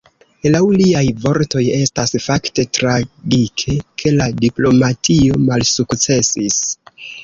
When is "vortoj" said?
1.25-1.61